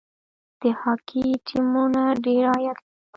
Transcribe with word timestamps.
د 0.61 0.63
هاکي 0.81 1.25
ټیمونه 1.47 2.01
ډیر 2.25 2.43
عاید 2.53 2.77
لري. 2.83 2.91